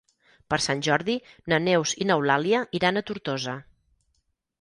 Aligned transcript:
Per 0.51 0.57
Sant 0.65 0.79
Jordi 0.85 1.17
na 1.53 1.59
Neus 1.65 1.93
i 2.05 2.07
n'Eulàlia 2.11 2.61
iran 2.79 2.97
a 2.97 3.05
Tortosa. 3.11 3.55